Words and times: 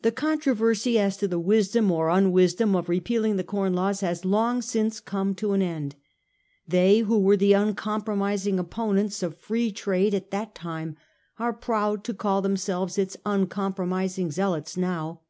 The 0.00 0.10
controversy 0.10 0.98
as 0.98 1.16
to 1.18 1.28
the 1.28 1.38
wisdom 1.38 1.92
or 1.92 2.08
unwisdom, 2.08 2.74
of 2.74 2.88
repealing 2.88 3.36
the 3.36 3.44
Com 3.44 3.74
Laws 3.74 4.00
has 4.00 4.24
long 4.24 4.60
since 4.60 4.98
come 4.98 5.36
to 5.36 5.52
an 5.52 5.62
end. 5.62 5.94
They 6.66 6.98
who 6.98 7.20
were 7.20 7.36
the 7.36 7.52
uncompromising 7.52 8.58
opponents 8.58 9.22
of 9.22 9.38
Free 9.38 9.70
Trade 9.70 10.14
at 10.14 10.32
that 10.32 10.56
time 10.56 10.96
are 11.38 11.52
proud 11.52 12.02
to 12.06 12.12
call 12.14 12.42
themselves 12.42 12.98
its 12.98 13.16
uncompromising 13.24 14.32
zealots 14.32 14.76
now. 14.76 15.20